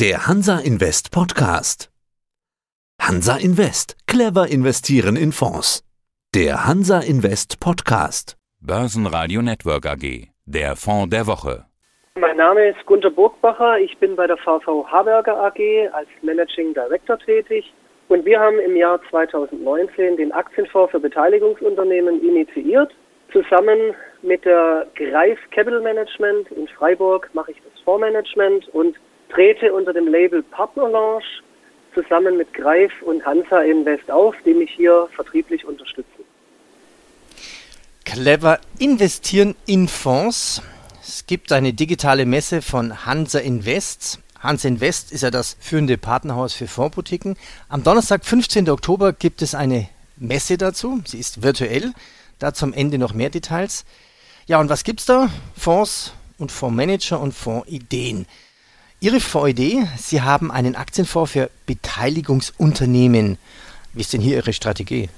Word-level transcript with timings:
Der 0.00 0.28
Hansa 0.28 0.60
Invest 0.60 1.10
Podcast. 1.10 1.90
Hansa 3.02 3.36
Invest. 3.36 3.96
Clever 4.06 4.46
investieren 4.46 5.16
in 5.16 5.32
Fonds. 5.32 5.82
Der 6.36 6.68
Hansa 6.68 7.00
Invest 7.00 7.58
Podcast. 7.58 8.36
Börsenradio 8.60 9.42
Network 9.42 9.86
AG. 9.86 10.28
Der 10.46 10.76
Fonds 10.76 11.10
der 11.10 11.26
Woche. 11.26 11.64
Mein 12.14 12.36
Name 12.36 12.68
ist 12.68 12.86
Gunter 12.86 13.10
Burgbacher. 13.10 13.80
Ich 13.80 13.98
bin 13.98 14.14
bei 14.14 14.28
der 14.28 14.36
VV 14.36 14.86
Haberger 14.86 15.36
AG 15.36 15.58
als 15.92 16.08
Managing 16.22 16.74
Director 16.74 17.18
tätig. 17.18 17.64
Und 18.06 18.24
wir 18.24 18.38
haben 18.38 18.60
im 18.60 18.76
Jahr 18.76 19.00
2019 19.10 20.16
den 20.16 20.30
Aktienfonds 20.30 20.92
für 20.92 21.00
Beteiligungsunternehmen 21.00 22.22
initiiert. 22.22 22.94
Zusammen 23.32 23.96
mit 24.22 24.44
der 24.44 24.86
Greif 24.94 25.40
Capital 25.50 25.80
Management 25.80 26.52
in 26.52 26.68
Freiburg 26.68 27.28
mache 27.32 27.50
ich 27.50 27.58
das 27.64 27.82
Fondsmanagement 27.82 28.68
und 28.68 28.94
trete 29.28 29.72
unter 29.72 29.92
dem 29.92 30.08
Label 30.08 30.42
Partner 30.42 30.88
Launch 30.88 31.42
zusammen 31.94 32.36
mit 32.36 32.52
Greif 32.54 32.92
und 33.02 33.24
Hansa 33.24 33.60
Invest 33.62 34.10
auf, 34.10 34.34
die 34.44 34.54
mich 34.54 34.70
hier 34.70 35.08
vertrieblich 35.14 35.64
unterstützen. 35.64 36.24
Clever 38.04 38.58
investieren 38.78 39.54
in 39.66 39.88
Fonds. 39.88 40.62
Es 41.02 41.26
gibt 41.26 41.52
eine 41.52 41.72
digitale 41.72 42.26
Messe 42.26 42.62
von 42.62 43.04
Hansa 43.04 43.38
Invest. 43.38 44.20
Hans 44.40 44.64
Invest 44.64 45.12
ist 45.12 45.22
ja 45.22 45.30
das 45.30 45.56
führende 45.60 45.98
Partnerhaus 45.98 46.54
für 46.54 46.68
Fondsboutiquen. 46.68 47.36
Am 47.68 47.82
Donnerstag, 47.82 48.24
15. 48.24 48.70
Oktober, 48.70 49.12
gibt 49.12 49.42
es 49.42 49.54
eine 49.54 49.88
Messe 50.16 50.56
dazu. 50.56 51.00
Sie 51.04 51.18
ist 51.18 51.42
virtuell. 51.42 51.92
Dazu 52.38 52.64
am 52.64 52.72
Ende 52.72 52.98
noch 52.98 53.14
mehr 53.14 53.30
Details. 53.30 53.84
Ja, 54.46 54.60
und 54.60 54.68
was 54.68 54.84
gibt's 54.84 55.06
da? 55.06 55.28
Fonds 55.56 56.12
und 56.38 56.52
Fondsmanager 56.52 57.20
und 57.20 57.32
Fondsideen. 57.34 58.26
Ihre 59.00 59.20
Fondsidee, 59.20 59.86
Sie 59.96 60.22
haben 60.22 60.50
einen 60.50 60.74
Aktienfonds 60.74 61.30
für 61.30 61.50
Beteiligungsunternehmen. 61.66 63.38
Wie 63.94 64.00
ist 64.00 64.12
denn 64.12 64.20
hier 64.20 64.38
Ihre 64.38 64.52
Strategie? 64.52 65.08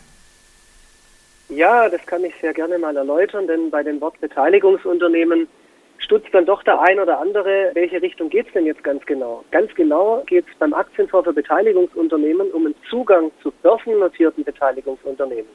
Ja, 1.49 1.89
das 1.89 2.05
kann 2.05 2.23
ich 2.23 2.35
sehr 2.43 2.53
gerne 2.53 2.79
mal 2.79 2.95
erläutern, 2.95 3.47
denn 3.47 3.71
bei 3.71 3.83
dem 3.83 3.99
Wort 4.03 4.21
Beteiligungsunternehmen 4.21 5.49
stutzt 5.97 6.29
dann 6.33 6.45
doch 6.45 6.63
der 6.63 6.79
ein 6.83 7.01
oder 7.01 7.21
andere, 7.21 7.71
welche 7.73 8.03
Richtung 8.03 8.29
geht 8.29 8.49
es 8.49 8.53
denn 8.53 8.67
jetzt 8.67 8.85
ganz 8.85 9.05
genau? 9.07 9.45
Ganz 9.51 9.75
genau 9.75 10.25
geht 10.27 10.45
es 10.47 10.59
beim 10.59 10.75
Aktienfonds 10.75 11.27
für 11.27 11.33
Beteiligungsunternehmen 11.33 12.51
um 12.51 12.67
einen 12.67 12.75
Zugang 12.91 13.31
zu 13.43 13.51
börsennotierten 13.63 14.45
Beteiligungsunternehmen. 14.45 15.51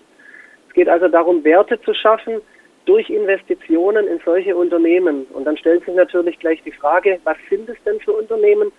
Es 0.69 0.73
geht 0.73 0.89
also 0.89 1.09
darum, 1.09 1.43
Werte 1.43 1.79
zu 1.79 1.93
schaffen 1.93 2.41
durch 2.85 3.09
Investitionen 3.09 4.07
in 4.07 4.19
solche 4.23 4.55
Unternehmen. 4.55 5.25
Und 5.33 5.45
dann 5.45 5.57
stellt 5.57 5.83
sich 5.85 5.95
natürlich 5.95 6.39
gleich 6.39 6.61
die 6.63 6.71
Frage, 6.71 7.19
was 7.23 7.37
sind 7.49 7.67
es 7.69 7.77
denn 7.85 7.99
für 7.99 8.13
Unternehmen? 8.13 8.71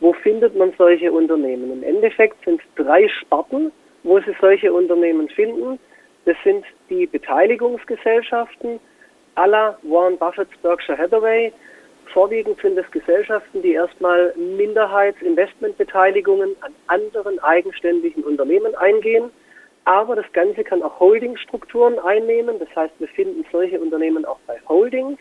Wo 0.00 0.12
findet 0.12 0.56
man 0.56 0.72
solche 0.76 1.12
Unternehmen? 1.12 1.72
Im 1.72 1.82
Endeffekt 1.82 2.44
sind 2.44 2.60
drei 2.76 3.08
Sparten, 3.08 3.72
wo 4.02 4.18
Sie 4.18 4.34
solche 4.40 4.72
Unternehmen 4.72 5.28
finden. 5.28 5.78
Das 6.24 6.36
sind 6.44 6.64
die 6.90 7.06
Beteiligungsgesellschaften, 7.06 8.80
aller 9.36 9.78
Warren 9.82 10.18
Buffett's 10.18 10.56
Berkshire 10.62 10.98
Hathaway. 10.98 11.52
Vorwiegend 12.12 12.60
sind 12.60 12.76
es 12.78 12.90
Gesellschaften, 12.90 13.62
die 13.62 13.72
erstmal 13.72 14.34
Minderheitsinvestmentbeteiligungen 14.36 16.56
an 16.60 16.74
anderen 16.88 17.38
eigenständigen 17.38 18.24
Unternehmen 18.24 18.74
eingehen. 18.74 19.30
Aber 19.84 20.14
das 20.14 20.30
Ganze 20.32 20.62
kann 20.62 20.82
auch 20.82 21.00
Holdingstrukturen 21.00 21.98
einnehmen. 21.98 22.58
Das 22.58 22.68
heißt, 22.74 22.94
wir 22.98 23.08
finden 23.08 23.44
solche 23.50 23.80
Unternehmen 23.80 24.24
auch 24.24 24.38
bei 24.46 24.58
Holdings. 24.68 25.18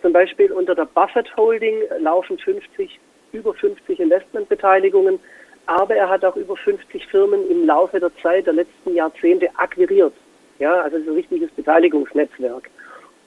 Zum 0.00 0.12
Beispiel 0.12 0.50
unter 0.50 0.74
der 0.74 0.86
Buffett 0.86 1.36
Holding 1.36 1.76
laufen 1.98 2.38
50, 2.38 2.98
über 3.32 3.54
50 3.54 4.00
Investmentbeteiligungen. 4.00 5.20
Aber 5.66 5.94
er 5.94 6.08
hat 6.08 6.24
auch 6.24 6.34
über 6.34 6.56
50 6.56 7.06
Firmen 7.06 7.48
im 7.48 7.66
Laufe 7.66 8.00
der 8.00 8.10
Zeit 8.16 8.46
der 8.46 8.54
letzten 8.54 8.94
Jahrzehnte 8.94 9.48
akquiriert. 9.56 10.12
Ja, 10.58 10.80
also 10.80 10.96
ein 10.96 11.08
richtiges 11.08 11.50
Beteiligungsnetzwerk. 11.52 12.68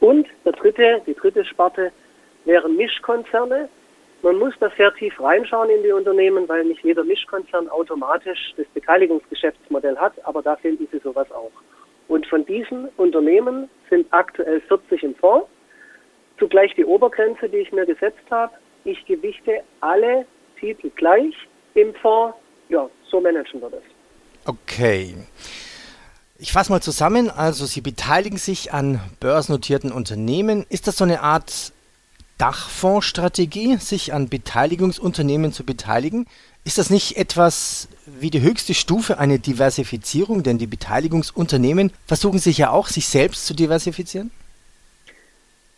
Und 0.02 0.28
der 0.44 0.52
dritte, 0.52 1.02
die 1.08 1.14
dritte 1.14 1.46
Sparte 1.46 1.92
wären 2.44 2.76
Mischkonzerne. 2.76 3.70
Man 4.26 4.40
muss 4.40 4.56
da 4.60 4.72
sehr 4.76 4.92
tief 4.96 5.22
reinschauen 5.22 5.70
in 5.70 5.84
die 5.84 5.92
Unternehmen, 5.92 6.50
weil 6.50 6.66
nicht 6.66 6.84
jeder 6.84 7.04
Mischkonzern 7.04 7.70
automatisch 7.70 8.56
das 8.58 8.66
Beteiligungsgeschäftsmodell 8.74 9.96
hat, 9.98 10.14
aber 10.26 10.42
da 10.42 10.56
finden 10.56 10.88
Sie 10.92 10.98
sowas 10.98 11.32
auch. 11.32 11.52
Und 12.08 12.26
von 12.26 12.44
diesen 12.44 12.88
Unternehmen 12.98 13.70
sind 13.88 14.12
aktuell 14.12 14.62
40 14.62 15.04
im 15.04 15.14
Fonds. 15.14 15.48
Zugleich 16.40 16.74
die 16.74 16.86
Obergrenze, 16.86 17.48
die 17.48 17.58
ich 17.58 17.72
mir 17.72 17.86
gesetzt 17.86 18.26
habe. 18.32 18.52
Ich 18.84 19.06
gewichte 19.06 19.62
alle 19.82 20.26
Titel 20.60 20.90
gleich 20.96 21.36
im 21.76 21.94
Fonds. 21.94 22.36
Ja, 22.70 22.90
so 23.08 23.22
managen 23.22 23.62
wir 23.62 23.70
das. 23.70 23.84
Okay. 24.48 25.14
Ich 26.40 26.52
fasse 26.52 26.72
mal 26.72 26.82
zusammen. 26.82 27.30
Also 27.30 27.68
Sie 27.68 27.82
beteiligen 27.82 28.40
sich 28.40 28.74
an 28.74 29.02
börsennotierten 29.20 29.92
Unternehmen. 29.92 30.66
Ist 30.70 30.88
das 30.88 30.98
so 30.98 31.04
eine 31.04 31.22
Art 31.22 31.74
Dachfondsstrategie, 32.38 33.78
sich 33.78 34.14
an 34.14 34.30
Beteiligungsunternehmen 34.30 35.52
zu 35.52 35.66
beteiligen? 35.66 36.28
Ist 36.66 36.78
das 36.78 36.90
nicht 36.90 37.18
etwas 37.18 37.88
wie 38.06 38.30
die 38.30 38.42
höchste 38.42 38.74
Stufe 38.74 39.20
eine 39.20 39.40
Diversifizierung? 39.40 40.44
Denn 40.44 40.58
die 40.58 40.68
Beteiligungsunternehmen 40.68 41.92
versuchen 42.08 42.40
sich 42.40 42.58
ja 42.58 42.72
auch, 42.72 42.88
sich 42.88 43.08
selbst 43.08 43.46
zu 43.46 43.54
diversifizieren. 43.54 44.32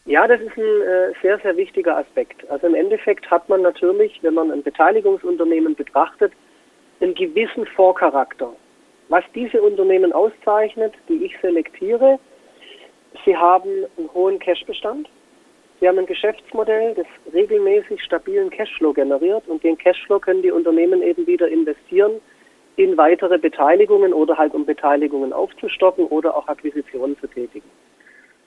Ja, 0.06 0.26
das 0.26 0.40
ist 0.40 0.56
ein 0.56 0.64
äh, 0.64 1.14
sehr, 1.22 1.38
sehr 1.40 1.58
wichtiger 1.58 1.98
Aspekt. 1.98 2.50
Also 2.50 2.68
im 2.68 2.76
Endeffekt 2.76 3.30
hat 3.30 3.50
man 3.50 3.62
natürlich, 3.62 4.20
wenn 4.22 4.36
man 4.36 4.52
ein 4.52 4.64
Beteiligungsunternehmen 4.64 5.76
betrachtet, 5.76 6.32
einen 7.02 7.14
gewissen 7.14 7.66
Vorcharakter. 7.76 8.54
Was 9.10 9.24
diese 9.36 9.62
Unternehmen 9.62 10.14
auszeichnet, 10.14 10.94
die 11.10 11.26
ich 11.26 11.34
selektiere, 11.42 12.20
sie 13.26 13.36
haben 13.36 13.70
einen 13.98 14.14
hohen 14.14 14.40
Cashbestand. 14.40 15.10
Sie 15.80 15.88
haben 15.88 16.00
ein 16.00 16.08
Geschäftsmodell, 16.08 16.96
das 16.96 17.06
regelmäßig 17.34 18.02
stabilen 18.02 18.50
Cashflow 18.50 18.94
generiert 18.94 19.48
und 19.48 19.64
den 19.64 19.78
Cashflow 19.78 20.20
können 20.20 20.42
die 20.42 20.52
Unternehmen 20.52 21.04
eben 21.04 21.28
wieder 21.28 21.48
investieren 21.48 22.14
in 22.78 22.98
weitere 22.98 23.38
Beteiligungen 23.38 24.14
oder 24.14 24.38
halt 24.38 24.54
um 24.56 24.66
Beteiligungen 24.66 25.34
aufzustocken 25.34 26.06
oder 26.08 26.36
auch 26.36 26.48
Akquisitionen 26.48 27.18
zu 27.20 27.28
tätigen. 27.28 27.70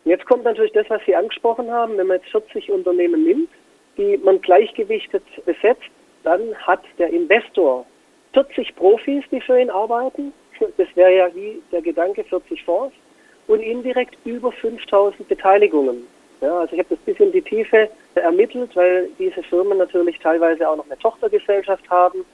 Jetzt 0.05 0.27
kommt 0.27 0.45
natürlich 0.45 0.73
das, 0.73 0.89
was 0.89 1.03
Sie 1.07 1.15
angesprochen 1.15 1.71
haben, 1.71 1.97
wenn 1.99 2.07
man 2.09 2.19
jetzt 2.19 2.31
40 2.31 2.71
Unternehmen 2.71 3.25
nimmt, 3.25 3.51
die 3.97 4.17
man 4.17 4.41
gleichgewichtet 4.41 5.23
besetzt, 5.45 5.91
dann 6.25 6.55
hat 6.57 6.83
der 6.99 7.11
Investor 7.11 7.87
40 8.33 8.75
Profis, 8.77 9.25
die 9.31 9.41
für 9.41 9.61
ihn 9.61 9.71
arbeiten, 9.71 10.33
das 10.77 10.89
wäre 10.95 11.17
ja 11.17 11.35
wie 11.35 11.63
der 11.71 11.83
Gedanke 11.83 12.25
40 12.25 12.65
Fonds 12.65 12.95
und 13.47 13.61
indirekt 13.61 14.17
über 14.25 14.53
5000 14.53 15.29
Beteiligungen. 15.29 16.07
Ja, 16.41 16.61
also 16.61 16.73
ich 16.73 16.79
habe 16.79 16.95
das 16.95 16.99
bis 17.05 17.21
in 17.21 17.33
die 17.33 17.43
Tiefe 17.43 17.91
ermittelt, 18.15 18.75
weil 18.75 19.11
diese 19.19 19.43
Firmen 19.43 19.79
natürlich 19.79 20.19
teilweise 20.21 20.69
auch 20.69 20.77
noch 20.77 20.87
eine 20.87 20.99
Tochtergesellschaft 20.99 21.89
haben, 21.91 22.25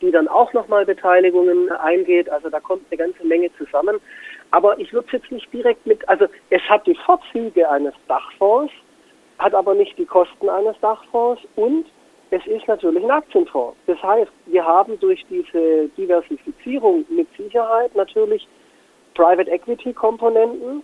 die 0.00 0.10
dann 0.10 0.28
auch 0.28 0.52
nochmal 0.52 0.84
Beteiligungen 0.84 1.70
eingeht. 1.72 2.30
Also 2.30 2.48
da 2.48 2.60
kommt 2.60 2.82
eine 2.90 2.98
ganze 2.98 3.24
Menge 3.24 3.50
zusammen. 3.58 4.00
Aber 4.52 4.78
ich 4.78 4.92
würde 4.92 5.06
es 5.08 5.14
jetzt 5.14 5.32
nicht 5.32 5.52
direkt 5.52 5.84
mit, 5.86 6.08
also 6.08 6.26
es 6.50 6.62
hat 6.68 6.86
die 6.86 6.94
Vorzüge 6.94 7.68
eines 7.68 7.94
Dachfonds, 8.06 8.72
hat 9.38 9.54
aber 9.54 9.74
nicht 9.74 9.98
die 9.98 10.06
Kosten 10.06 10.48
eines 10.48 10.78
Dachfonds 10.80 11.42
und 11.56 11.86
es 12.30 12.46
ist 12.46 12.66
natürlich 12.68 13.02
ein 13.02 13.10
Aktienfonds. 13.10 13.76
Das 13.86 14.00
heißt, 14.02 14.30
wir 14.46 14.64
haben 14.64 14.98
durch 15.00 15.24
diese 15.28 15.88
Diversifizierung 15.96 17.04
mit 17.08 17.28
Sicherheit 17.36 17.94
natürlich 17.94 18.46
Private 19.14 19.50
Equity 19.50 19.92
Komponenten 19.92 20.82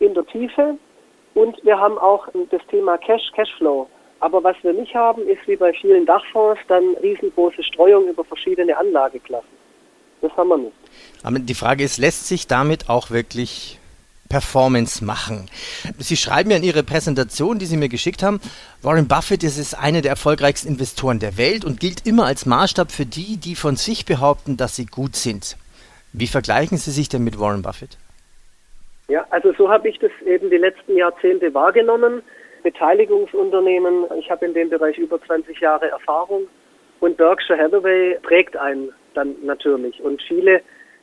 in 0.00 0.14
der 0.14 0.26
Tiefe 0.26 0.78
und 1.34 1.56
wir 1.64 1.78
haben 1.78 1.98
auch 1.98 2.28
das 2.50 2.60
Thema 2.70 2.98
Cash, 2.98 3.30
Cashflow. 3.34 3.88
Aber 4.20 4.42
was 4.42 4.56
wir 4.62 4.72
nicht 4.72 4.94
haben, 4.94 5.22
ist 5.28 5.46
wie 5.46 5.56
bei 5.56 5.72
vielen 5.72 6.04
Dachfonds 6.04 6.60
dann 6.68 6.96
riesengroße 7.02 7.62
Streuung 7.62 8.08
über 8.08 8.24
verschiedene 8.24 8.76
Anlageklassen. 8.76 9.48
Das 10.20 10.32
haben 10.36 10.48
wir 10.48 10.58
nicht. 10.58 10.76
Aber 11.22 11.38
die 11.38 11.54
Frage 11.54 11.84
ist, 11.84 11.98
lässt 11.98 12.26
sich 12.26 12.48
damit 12.48 12.90
auch 12.90 13.10
wirklich 13.10 13.78
Performance 14.28 15.04
machen. 15.04 15.48
Sie 15.98 16.16
schreiben 16.16 16.50
ja 16.50 16.58
in 16.58 16.62
Ihrer 16.62 16.82
Präsentation, 16.82 17.58
die 17.58 17.66
Sie 17.66 17.76
mir 17.76 17.88
geschickt 17.88 18.22
haben, 18.22 18.40
Warren 18.82 19.08
Buffett 19.08 19.42
ist, 19.42 19.58
ist 19.58 19.74
einer 19.74 20.02
der 20.02 20.10
erfolgreichsten 20.10 20.68
Investoren 20.68 21.18
der 21.18 21.36
Welt 21.38 21.64
und 21.64 21.80
gilt 21.80 22.06
immer 22.06 22.26
als 22.26 22.44
Maßstab 22.44 22.92
für 22.92 23.06
die, 23.06 23.38
die 23.38 23.54
von 23.54 23.76
sich 23.76 24.04
behaupten, 24.04 24.56
dass 24.56 24.76
sie 24.76 24.86
gut 24.86 25.16
sind. 25.16 25.56
Wie 26.12 26.26
vergleichen 26.26 26.78
Sie 26.78 26.90
sich 26.90 27.08
denn 27.08 27.24
mit 27.24 27.38
Warren 27.38 27.62
Buffett? 27.62 27.96
Ja, 29.10 29.26
also 29.30 29.52
so 29.54 29.70
habe 29.70 29.88
ich 29.88 29.98
das 29.98 30.10
eben 30.26 30.50
die 30.50 30.58
letzten 30.58 30.96
Jahrzehnte 30.96 31.52
wahrgenommen. 31.54 32.22
Beteiligungsunternehmen, 32.62 34.04
ich 34.18 34.30
habe 34.30 34.44
in 34.44 34.54
dem 34.54 34.68
Bereich 34.68 34.98
über 34.98 35.20
20 35.22 35.58
Jahre 35.60 35.88
Erfahrung 35.88 36.46
und 37.00 37.16
Berkshire 37.16 37.58
Hathaway 37.58 38.18
prägt 38.22 38.56
einen 38.56 38.92
dann 39.14 39.34
natürlich. 39.42 40.00
Und 40.02 40.20
viele 40.22 40.60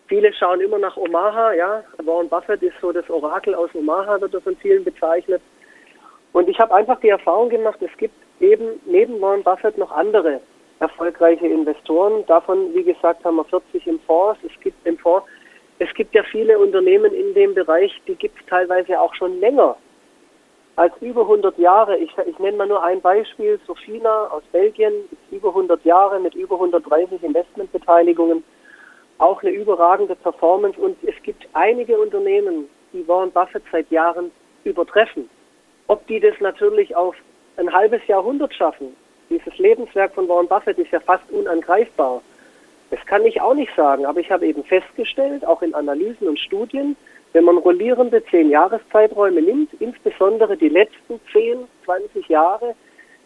Viele 0.07 0.31
schauen 0.33 0.61
immer 0.61 0.77
nach 0.77 0.97
Omaha, 0.97 1.53
ja. 1.53 1.83
Warren 2.03 2.29
Buffett 2.29 2.61
ist 2.61 2.75
so 2.79 2.91
das 2.91 3.09
Orakel 3.09 3.55
aus 3.55 3.73
Omaha, 3.73 4.21
wird 4.21 4.35
er 4.35 4.41
von 4.41 4.55
vielen 4.57 4.83
bezeichnet. 4.83 5.41
Und 6.31 6.47
ich 6.47 6.59
habe 6.59 6.75
einfach 6.75 6.99
die 6.99 7.09
Erfahrung 7.09 7.49
gemacht, 7.49 7.79
es 7.81 7.97
gibt 7.97 8.13
eben 8.39 8.79
neben 8.85 9.19
Warren 9.19 9.41
Buffett 9.41 9.77
noch 9.79 9.91
andere 9.91 10.41
erfolgreiche 10.79 11.47
Investoren. 11.47 12.23
Davon, 12.27 12.71
wie 12.75 12.83
gesagt, 12.83 13.25
haben 13.25 13.37
wir 13.37 13.45
40 13.45 13.87
im 13.87 13.99
Fonds. 14.01 14.39
Es 14.43 14.51
gibt 14.61 14.85
im 14.85 14.97
Fonds, 14.99 15.25
es 15.79 15.93
gibt 15.93 16.15
ja 16.15 16.23
viele 16.23 16.57
Unternehmen 16.57 17.13
in 17.13 17.33
dem 17.33 17.53
Bereich, 17.53 17.91
die 18.07 18.15
gibt 18.15 18.39
es 18.39 18.45
teilweise 18.47 18.99
auch 18.99 19.13
schon 19.15 19.39
länger 19.39 19.75
als 20.75 20.93
über 21.01 21.21
100 21.21 21.57
Jahre. 21.57 21.97
Ich, 21.97 22.11
ich 22.25 22.39
nenne 22.39 22.57
mal 22.57 22.67
nur 22.67 22.83
ein 22.83 23.01
Beispiel. 23.01 23.59
Sofina 23.65 24.27
aus 24.27 24.43
Belgien, 24.51 24.93
über 25.31 25.49
100 25.49 25.83
Jahre 25.85 26.19
mit 26.19 26.35
über 26.35 26.55
130 26.55 27.23
Investmentbeteiligungen. 27.23 28.43
Auch 29.17 29.41
eine 29.41 29.51
überragende 29.51 30.15
Performance. 30.15 30.79
Und 30.79 30.97
es 31.03 31.15
gibt 31.23 31.47
einige 31.53 31.97
Unternehmen, 31.97 32.69
die 32.91 33.07
Warren 33.07 33.31
Buffett 33.31 33.63
seit 33.71 33.89
Jahren 33.89 34.31
übertreffen. 34.63 35.29
Ob 35.87 36.05
die 36.07 36.19
das 36.19 36.35
natürlich 36.39 36.95
auf 36.95 37.15
ein 37.57 37.71
halbes 37.71 38.05
Jahrhundert 38.07 38.53
schaffen, 38.53 38.95
dieses 39.29 39.57
Lebenswerk 39.57 40.13
von 40.13 40.27
Warren 40.27 40.47
Buffett 40.47 40.77
ist 40.77 40.91
ja 40.91 40.99
fast 40.99 41.29
unangreifbar. 41.31 42.21
Das 42.89 43.03
kann 43.05 43.25
ich 43.25 43.41
auch 43.41 43.53
nicht 43.53 43.73
sagen, 43.75 44.05
aber 44.05 44.19
ich 44.19 44.31
habe 44.31 44.45
eben 44.45 44.63
festgestellt, 44.63 45.45
auch 45.45 45.61
in 45.61 45.73
Analysen 45.73 46.27
und 46.27 46.39
Studien, 46.39 46.95
wenn 47.33 47.43
man 47.43 47.57
rollierende 47.57 48.23
zehn 48.25 48.49
Jahreszeiträume 48.49 49.41
nimmt, 49.41 49.73
insbesondere 49.79 50.55
die 50.55 50.69
letzten 50.69 51.19
10, 51.33 51.67
20 51.83 52.29
Jahre, 52.29 52.75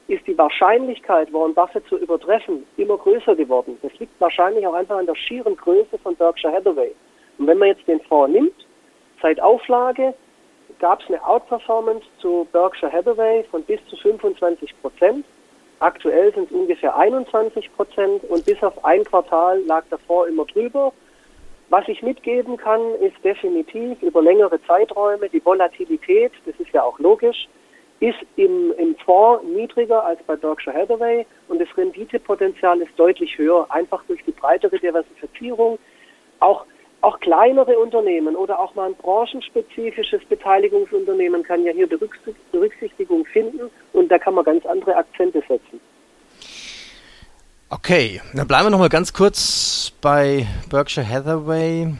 ist 0.07 0.25
die 0.25 0.37
Wahrscheinlichkeit, 0.37 1.31
Warren 1.31 1.53
Buffett 1.53 1.85
zu 1.87 1.97
übertreffen, 1.97 2.65
immer 2.77 2.97
größer 2.97 3.35
geworden. 3.35 3.77
Das 3.83 3.91
liegt 3.99 4.19
wahrscheinlich 4.19 4.65
auch 4.65 4.73
einfach 4.73 4.97
an 4.97 5.05
der 5.05 5.15
schieren 5.15 5.55
Größe 5.55 5.99
von 6.01 6.15
Berkshire 6.15 6.53
Hathaway. 6.53 6.91
Und 7.37 7.45
wenn 7.45 7.59
man 7.59 7.67
jetzt 7.67 7.87
den 7.87 8.01
Fonds 8.01 8.33
nimmt, 8.33 8.65
seit 9.21 9.39
Auflage 9.39 10.15
gab 10.79 11.01
es 11.01 11.07
eine 11.07 11.23
Outperformance 11.23 12.05
zu 12.19 12.47
Berkshire 12.51 12.91
Hathaway 12.91 13.43
von 13.51 13.63
bis 13.63 13.79
zu 13.87 13.95
25 13.97 14.73
Prozent. 14.81 15.25
Aktuell 15.79 16.33
sind 16.33 16.51
es 16.51 16.51
ungefähr 16.51 16.95
21 16.95 17.73
Prozent 17.75 18.23
und 18.25 18.45
bis 18.45 18.61
auf 18.61 18.83
ein 18.83 19.03
Quartal 19.05 19.61
lag 19.61 19.83
Fonds 20.07 20.29
immer 20.29 20.45
drüber. 20.45 20.91
Was 21.69 21.87
ich 21.87 22.01
mitgeben 22.01 22.57
kann, 22.57 22.81
ist 22.95 23.23
definitiv 23.23 24.01
über 24.01 24.21
längere 24.21 24.61
Zeiträume 24.63 25.29
die 25.29 25.43
Volatilität, 25.45 26.31
das 26.45 26.55
ist 26.59 26.71
ja 26.73 26.83
auch 26.83 26.99
logisch, 26.99 27.47
ist 27.99 28.17
im, 28.35 28.73
im 28.77 28.95
Fonds 29.05 29.43
niedriger 29.43 30.03
als 30.03 30.21
bei 30.23 30.35
Berkshire 30.35 30.75
Hathaway 30.75 31.25
und 31.47 31.61
das 31.61 31.69
Renditepotenzial 31.77 32.81
ist 32.81 32.97
deutlich 32.97 33.37
höher, 33.37 33.65
einfach 33.69 34.03
durch 34.07 34.23
die 34.25 34.31
breitere 34.31 34.79
Diversifizierung. 34.79 35.77
Auch, 36.39 36.65
auch 37.01 37.19
kleinere 37.19 37.77
Unternehmen 37.79 38.35
oder 38.35 38.59
auch 38.59 38.75
mal 38.75 38.87
ein 38.87 38.95
branchenspezifisches 38.95 40.23
Beteiligungsunternehmen 40.25 41.43
kann 41.43 41.63
ja 41.63 41.71
hier 41.71 41.87
Berücksichtigung 41.87 43.25
finden 43.25 43.69
und 43.93 44.09
da 44.09 44.17
kann 44.17 44.33
man 44.33 44.43
ganz 44.43 44.65
andere 44.65 44.95
Akzente 44.95 45.41
setzen. 45.47 45.79
Okay, 47.69 48.19
dann 48.33 48.47
bleiben 48.47 48.65
wir 48.65 48.69
noch 48.71 48.79
mal 48.79 48.89
ganz 48.89 49.13
kurz 49.13 49.93
bei 50.01 50.47
Berkshire 50.69 51.07
Hathaway. 51.07 51.93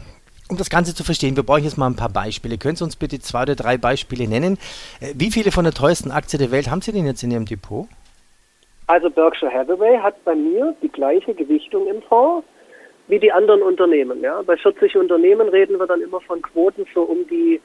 Um 0.49 0.57
das 0.57 0.71
Ganze 0.71 0.95
zu 0.95 1.03
verstehen, 1.03 1.35
wir 1.35 1.43
brauchen 1.43 1.63
jetzt 1.63 1.77
mal 1.77 1.85
ein 1.85 1.95
paar 1.95 2.09
Beispiele. 2.09 2.57
Können 2.57 2.75
Sie 2.75 2.83
uns 2.83 2.95
bitte 2.95 3.19
zwei 3.19 3.43
oder 3.43 3.55
drei 3.55 3.77
Beispiele 3.77 4.27
nennen? 4.27 4.57
Äh, 4.99 5.13
wie 5.15 5.29
viele 5.29 5.51
von 5.51 5.63
der 5.63 5.73
teuersten 5.73 6.09
Aktie 6.09 6.39
der 6.39 6.49
Welt 6.49 6.71
haben 6.71 6.81
Sie 6.81 6.91
denn 6.91 7.05
jetzt 7.05 7.21
in 7.21 7.29
Ihrem 7.29 7.45
Depot? 7.45 7.87
Also 8.87 9.11
Berkshire 9.11 9.53
Hathaway 9.53 9.99
hat 9.99 10.23
bei 10.25 10.33
mir 10.33 10.75
die 10.81 10.89
gleiche 10.89 11.35
Gewichtung 11.35 11.87
im 11.87 12.01
Fonds 12.01 12.47
wie 13.09 13.19
die 13.19 13.31
anderen 13.31 13.61
Unternehmen. 13.61 14.21
Ja. 14.21 14.41
Bei 14.43 14.55
40 14.55 14.95
Unternehmen 14.95 15.49
reden 15.49 15.77
wir 15.77 15.87
dann 15.87 16.01
immer 16.01 16.21
von 16.21 16.41
Quoten 16.41 16.85
so 16.93 17.01
um 17.01 17.27
die 17.27 17.59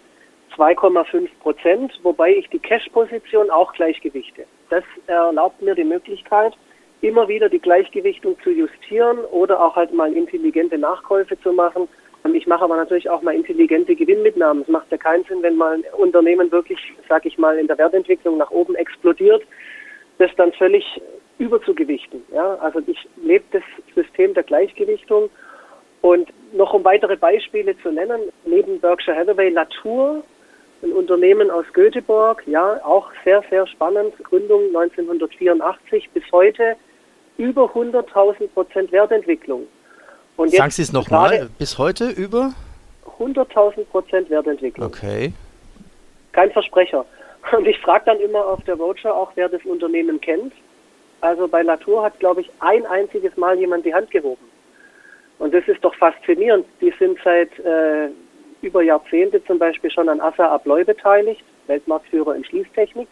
2,5 0.56 1.28
Prozent, 1.40 1.92
wobei 2.02 2.34
ich 2.34 2.48
die 2.48 2.58
Cash-Position 2.58 3.50
auch 3.50 3.72
gleichgewichte. 3.74 4.44
Das 4.70 4.84
erlaubt 5.06 5.62
mir 5.62 5.74
die 5.74 5.84
Möglichkeit, 5.84 6.54
immer 7.00 7.28
wieder 7.28 7.48
die 7.48 7.58
Gleichgewichtung 7.58 8.36
zu 8.42 8.50
justieren 8.50 9.18
oder 9.30 9.62
auch 9.62 9.76
halt 9.76 9.92
mal 9.92 10.12
intelligente 10.12 10.78
Nachkäufe 10.78 11.38
zu 11.40 11.52
machen. 11.52 11.88
Ich 12.32 12.46
mache 12.46 12.64
aber 12.64 12.76
natürlich 12.76 13.10
auch 13.10 13.20
mal 13.20 13.34
intelligente 13.34 13.94
Gewinnmitnahmen. 13.94 14.62
Es 14.62 14.68
macht 14.68 14.90
ja 14.90 14.96
keinen 14.96 15.24
Sinn, 15.24 15.42
wenn 15.42 15.56
mal 15.56 15.74
ein 15.74 15.84
Unternehmen 15.98 16.50
wirklich, 16.50 16.78
sag 17.06 17.26
ich 17.26 17.36
mal, 17.36 17.58
in 17.58 17.66
der 17.66 17.76
Wertentwicklung 17.76 18.38
nach 18.38 18.50
oben 18.50 18.74
explodiert, 18.76 19.42
das 20.16 20.30
dann 20.36 20.52
völlig 20.54 21.02
überzugewichten. 21.38 22.22
Ja, 22.32 22.54
also 22.56 22.80
ich 22.86 23.08
lebe 23.22 23.44
das 23.52 23.62
System 23.94 24.34
der 24.34 24.42
Gleichgewichtung 24.42 25.30
und 26.00 26.28
noch 26.52 26.74
um 26.74 26.84
weitere 26.84 27.16
Beispiele 27.16 27.76
zu 27.78 27.90
nennen, 27.90 28.20
neben 28.44 28.80
Berkshire 28.80 29.16
Hathaway 29.16 29.48
Latour, 29.48 30.22
ein 30.82 30.92
Unternehmen 30.92 31.50
aus 31.50 31.64
Göteborg, 31.72 32.42
ja, 32.46 32.78
auch 32.84 33.10
sehr, 33.24 33.42
sehr 33.50 33.66
spannend, 33.66 34.12
Gründung 34.22 34.66
1984 34.76 36.10
bis 36.10 36.24
heute 36.30 36.76
über 37.38 37.64
100.000 37.64 38.48
Prozent 38.48 38.92
Wertentwicklung. 38.92 39.66
Und 40.36 40.50
Sagen 40.50 40.70
Sie 40.70 40.82
es 40.82 40.92
nochmal, 40.92 41.48
bis 41.58 41.78
heute 41.78 42.10
über? 42.10 42.52
100.000 43.18 43.84
Prozent 43.86 44.30
Wertentwicklung. 44.30 44.86
Okay. 44.86 45.32
Kein 46.32 46.50
Versprecher. 46.50 47.06
Und 47.56 47.66
ich 47.66 47.78
frage 47.78 48.04
dann 48.06 48.20
immer 48.20 48.44
auf 48.44 48.62
der 48.64 48.74
Roadshow 48.74 49.10
auch, 49.10 49.32
wer 49.36 49.48
das 49.48 49.64
Unternehmen 49.64 50.20
kennt. 50.20 50.52
Also 51.24 51.48
bei 51.48 51.62
Latour 51.62 52.02
hat, 52.02 52.20
glaube 52.20 52.42
ich, 52.42 52.50
ein 52.60 52.84
einziges 52.84 53.34
Mal 53.38 53.58
jemand 53.58 53.86
die 53.86 53.94
Hand 53.94 54.10
gehoben. 54.10 54.44
Und 55.38 55.54
das 55.54 55.66
ist 55.66 55.82
doch 55.82 55.94
faszinierend. 55.94 56.66
Die 56.82 56.92
sind 56.98 57.18
seit 57.24 57.58
äh, 57.60 58.10
über 58.60 58.82
Jahrzehnte 58.82 59.42
zum 59.46 59.58
Beispiel 59.58 59.90
schon 59.90 60.10
an 60.10 60.20
Assa 60.20 60.46
Abloy 60.54 60.84
beteiligt, 60.84 61.42
Weltmarktführer 61.66 62.36
in 62.36 62.44
Schließtechnik. 62.44 63.08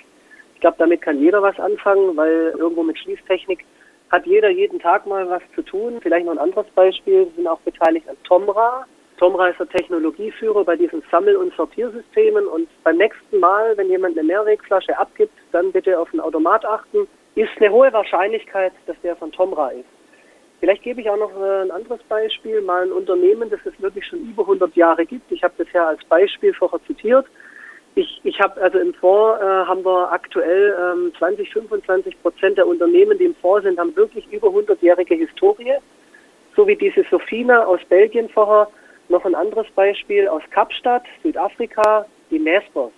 Ich 0.54 0.60
glaube, 0.60 0.76
damit 0.78 1.00
kann 1.00 1.20
jeder 1.20 1.40
was 1.40 1.58
anfangen, 1.58 2.14
weil 2.14 2.52
irgendwo 2.58 2.82
mit 2.82 2.98
Schließtechnik 2.98 3.64
hat 4.10 4.26
jeder 4.26 4.50
jeden 4.50 4.78
Tag 4.78 5.06
mal 5.06 5.26
was 5.30 5.42
zu 5.54 5.62
tun. 5.62 5.98
Vielleicht 6.02 6.26
noch 6.26 6.32
ein 6.32 6.38
anderes 6.38 6.66
Beispiel, 6.74 7.28
sind 7.34 7.48
auch 7.48 7.60
beteiligt 7.60 8.06
an 8.10 8.16
Tomra. 8.24 8.84
Tomra 9.16 9.48
ist 9.48 9.58
der 9.58 9.70
Technologieführer 9.70 10.64
bei 10.64 10.76
diesen 10.76 11.02
Sammel- 11.10 11.36
und 11.36 11.54
Sortiersystemen 11.54 12.46
und 12.46 12.68
beim 12.84 12.98
nächsten 12.98 13.40
Mal, 13.40 13.74
wenn 13.78 13.88
jemand 13.88 14.18
eine 14.18 14.26
Mehrwegflasche 14.26 14.98
abgibt, 14.98 15.32
dann 15.52 15.72
bitte 15.72 15.98
auf 15.98 16.10
den 16.10 16.20
Automat 16.20 16.62
achten. 16.66 17.08
Ist 17.34 17.50
eine 17.58 17.70
hohe 17.70 17.92
Wahrscheinlichkeit, 17.92 18.72
dass 18.86 18.96
der 19.02 19.16
von 19.16 19.32
Tomra 19.32 19.70
ist. 19.70 19.88
Vielleicht 20.60 20.82
gebe 20.82 21.00
ich 21.00 21.10
auch 21.10 21.16
noch 21.16 21.34
äh, 21.34 21.62
ein 21.62 21.70
anderes 21.70 22.02
Beispiel, 22.04 22.60
mal 22.60 22.84
ein 22.84 22.92
Unternehmen, 22.92 23.50
das 23.50 23.58
es 23.64 23.72
wirklich 23.82 24.06
schon 24.06 24.20
über 24.20 24.42
100 24.42 24.76
Jahre 24.76 25.04
gibt. 25.04 25.32
Ich 25.32 25.42
habe 25.42 25.54
das 25.58 25.66
ja 25.72 25.88
als 25.88 26.04
Beispiel 26.04 26.54
vorher 26.54 26.78
zitiert. 26.86 27.26
Ich, 27.94 28.20
ich 28.22 28.40
habe 28.40 28.60
also 28.60 28.78
im 28.78 28.94
Fonds 28.94 29.42
äh, 29.42 29.44
haben 29.44 29.84
wir 29.84 30.12
aktuell 30.12 30.76
ähm, 30.78 31.12
20, 31.18 31.52
25 31.52 32.22
Prozent 32.22 32.58
der 32.58 32.66
Unternehmen, 32.66 33.18
die 33.18 33.24
im 33.24 33.34
Fonds 33.34 33.64
sind, 33.64 33.78
haben 33.78 33.96
wirklich 33.96 34.30
über 34.32 34.48
100-jährige 34.48 35.16
Historie. 35.16 35.74
So 36.54 36.66
wie 36.68 36.76
diese 36.76 37.04
Sofina 37.10 37.64
aus 37.64 37.80
Belgien 37.88 38.28
vorher. 38.28 38.68
Noch 39.08 39.24
ein 39.24 39.34
anderes 39.34 39.66
Beispiel 39.74 40.28
aus 40.28 40.42
Kapstadt, 40.50 41.02
Südafrika, 41.22 42.06
die 42.30 42.38
Nespers. 42.38 42.92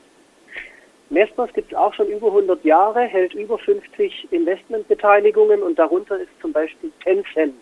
Nespers 1.10 1.52
gibt 1.52 1.72
es 1.72 1.78
auch 1.78 1.92
schon 1.94 2.08
über 2.08 2.28
100 2.28 2.64
Jahre, 2.64 3.02
hält 3.02 3.34
über 3.34 3.58
50 3.58 4.28
Investmentbeteiligungen 4.32 5.62
und 5.62 5.78
darunter 5.78 6.18
ist 6.18 6.30
zum 6.40 6.52
Beispiel 6.52 6.90
Tencent. 7.02 7.54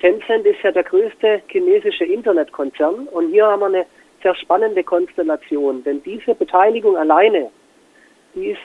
Tencent 0.00 0.46
ist 0.46 0.62
ja 0.62 0.70
der 0.70 0.84
größte 0.84 1.42
chinesische 1.48 2.04
Internetkonzern 2.04 3.08
und 3.08 3.30
hier 3.30 3.46
haben 3.46 3.60
wir 3.60 3.66
eine 3.66 3.86
sehr 4.22 4.34
spannende 4.34 4.84
Konstellation, 4.84 5.82
denn 5.84 6.02
diese 6.02 6.34
Beteiligung 6.34 6.96
alleine, 6.96 7.50
die 8.34 8.50
ist 8.50 8.60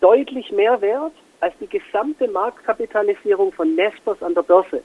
deutlich 0.00 0.50
mehr 0.50 0.80
wert 0.80 1.12
als 1.40 1.54
die 1.60 1.68
gesamte 1.68 2.26
Marktkapitalisierung 2.28 3.52
von 3.52 3.74
Nespers 3.74 4.22
an 4.22 4.34
der 4.34 4.42
Börse. 4.42 4.82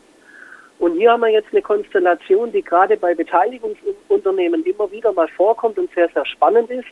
Und 0.79 0.93
hier 0.93 1.11
haben 1.11 1.21
wir 1.21 1.29
jetzt 1.29 1.51
eine 1.51 1.61
Konstellation, 1.61 2.51
die 2.51 2.61
gerade 2.61 2.95
bei 2.97 3.13
Beteiligungsunternehmen 3.13 4.63
immer 4.65 4.89
wieder 4.91 5.11
mal 5.11 5.27
vorkommt 5.27 5.77
und 5.77 5.93
sehr, 5.93 6.09
sehr 6.09 6.25
spannend 6.25 6.69
ist. 6.69 6.87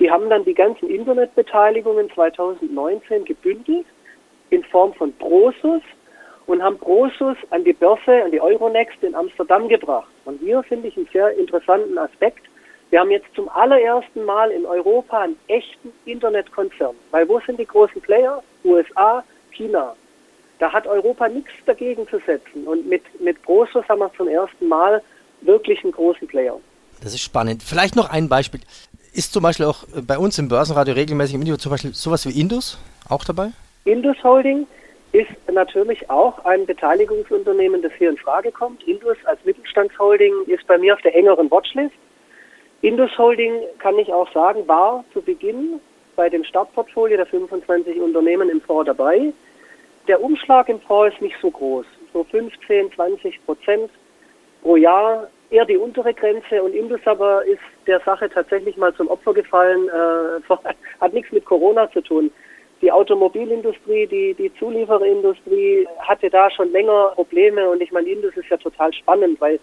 Die 0.00 0.10
haben 0.10 0.28
dann 0.28 0.44
die 0.44 0.54
ganzen 0.54 0.88
Internetbeteiligungen 0.88 2.10
2019 2.12 3.24
gebündelt 3.24 3.86
in 4.50 4.64
Form 4.64 4.92
von 4.94 5.12
Prosus 5.14 5.82
und 6.46 6.62
haben 6.62 6.78
Prosus 6.78 7.36
an 7.50 7.64
die 7.64 7.72
Börse, 7.72 8.22
an 8.24 8.30
die 8.30 8.40
Euronext 8.40 9.02
in 9.02 9.14
Amsterdam 9.14 9.68
gebracht. 9.68 10.08
Und 10.24 10.40
hier 10.40 10.62
finde 10.62 10.88
ich 10.88 10.96
einen 10.96 11.08
sehr 11.12 11.36
interessanten 11.38 11.96
Aspekt. 11.96 12.44
Wir 12.90 13.00
haben 13.00 13.10
jetzt 13.10 13.26
zum 13.34 13.48
allerersten 13.48 14.24
Mal 14.24 14.50
in 14.50 14.66
Europa 14.66 15.22
einen 15.22 15.36
echten 15.48 15.92
Internetkonzern. 16.04 16.94
Weil 17.10 17.28
wo 17.28 17.40
sind 17.40 17.58
die 17.58 17.66
großen 17.66 18.00
Player? 18.02 18.42
USA, 18.64 19.24
China. 19.52 19.94
Da 20.58 20.72
hat 20.72 20.86
Europa 20.86 21.28
nichts 21.28 21.52
dagegen 21.66 22.06
zu 22.08 22.18
setzen. 22.26 22.66
Und 22.66 22.86
mit, 22.86 23.02
mit 23.20 23.40
Prosus 23.42 23.88
haben 23.88 24.00
wir 24.00 24.12
zum 24.16 24.28
ersten 24.28 24.68
Mal 24.68 25.02
wirklich 25.40 25.82
einen 25.82 25.92
großen 25.92 26.28
Player. 26.28 26.58
Das 27.02 27.12
ist 27.12 27.22
spannend. 27.22 27.62
Vielleicht 27.62 27.96
noch 27.96 28.10
ein 28.10 28.28
Beispiel. 28.28 28.60
Ist 29.14 29.32
zum 29.32 29.44
Beispiel 29.44 29.66
auch 29.66 29.84
bei 30.08 30.18
uns 30.18 30.40
im 30.40 30.48
Börsenradio 30.48 30.94
regelmäßig 30.94 31.36
im 31.36 31.42
Interview 31.42 31.56
zum 31.56 31.70
Beispiel 31.70 31.94
sowas 31.94 32.26
wie 32.26 32.40
Indus 32.40 32.78
auch 33.08 33.22
dabei? 33.24 33.52
Indus 33.84 34.16
Holding 34.24 34.66
ist 35.12 35.30
natürlich 35.52 36.10
auch 36.10 36.44
ein 36.44 36.66
Beteiligungsunternehmen, 36.66 37.80
das 37.80 37.92
hier 37.96 38.10
in 38.10 38.16
Frage 38.16 38.50
kommt. 38.50 38.82
Indus 38.88 39.16
als 39.26 39.38
Mittelstandsholding 39.44 40.32
ist 40.48 40.66
bei 40.66 40.78
mir 40.78 40.94
auf 40.94 41.00
der 41.02 41.14
engeren 41.14 41.48
Watchlist. 41.48 41.94
Indus 42.82 43.16
Holding, 43.16 43.52
kann 43.78 43.96
ich 44.00 44.12
auch 44.12 44.28
sagen, 44.32 44.66
war 44.66 45.04
zu 45.12 45.22
Beginn 45.22 45.78
bei 46.16 46.28
dem 46.28 46.42
Startportfolio 46.42 47.16
der 47.16 47.26
25 47.26 48.00
Unternehmen 48.00 48.48
im 48.48 48.60
Fonds 48.62 48.86
dabei. 48.86 49.32
Der 50.08 50.20
Umschlag 50.20 50.68
im 50.68 50.80
Fonds 50.80 51.14
ist 51.14 51.22
nicht 51.22 51.36
so 51.40 51.52
groß, 51.52 51.86
so 52.12 52.24
15, 52.24 52.90
20 52.92 53.46
Prozent 53.46 53.90
pro 54.60 54.74
Jahr, 54.74 55.28
eher 55.54 55.64
die 55.64 55.76
untere 55.76 56.12
Grenze. 56.12 56.62
Und 56.62 56.74
Indus 56.74 57.00
aber 57.04 57.44
ist 57.46 57.60
der 57.86 58.00
Sache 58.00 58.28
tatsächlich 58.28 58.76
mal 58.76 58.94
zum 58.94 59.08
Opfer 59.08 59.32
gefallen, 59.32 59.88
äh, 59.88 60.54
hat 61.00 61.12
nichts 61.12 61.32
mit 61.32 61.44
Corona 61.44 61.90
zu 61.92 62.00
tun. 62.00 62.30
Die 62.82 62.90
Automobilindustrie, 62.90 64.06
die, 64.06 64.34
die 64.34 64.52
Zuliefererindustrie 64.58 65.86
hatte 66.00 66.28
da 66.28 66.50
schon 66.50 66.72
länger 66.72 67.12
Probleme 67.14 67.70
und 67.70 67.80
ich 67.80 67.92
meine, 67.92 68.08
Indus 68.08 68.36
ist 68.36 68.50
ja 68.50 68.56
total 68.56 68.92
spannend, 68.92 69.40
weil 69.40 69.58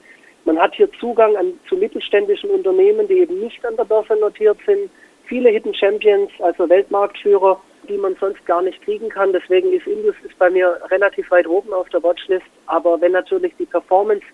man 0.46 0.58
hat 0.58 0.74
hier 0.74 0.90
Zugang 0.94 1.36
an, 1.36 1.60
zu 1.70 1.76
mittelständischen 1.76 2.50
Unternehmen, 2.50 3.08
die 3.08 3.20
eben 3.20 3.40
nicht 3.40 3.64
an 3.66 3.76
der 3.76 3.84
Börse 3.84 4.16
notiert 4.16 4.58
sind. 4.66 4.90
Viele 5.26 5.50
Hidden 5.50 5.76
Champions, 5.76 6.32
also 6.40 6.68
Weltmarktführer, 6.68 7.62
die 7.88 7.98
man 7.98 8.16
sonst 8.20 8.44
gar 8.48 8.62
nicht 8.62 8.82
kriegen 8.84 9.10
kann. 9.10 9.34
Deswegen 9.34 9.72
ist 9.72 9.86
Indus 9.86 10.16
ist 10.24 10.38
bei 10.40 10.50
mir 10.50 10.80
relativ 10.90 11.30
weit 11.30 11.48
oben 11.48 11.74
auf 11.74 11.90
der 11.90 12.02
Watchlist. 12.02 12.48
Aber 12.66 13.00
wenn 13.02 13.12
natürlich 13.12 13.54
die 13.60 13.66
Performance 13.66 14.26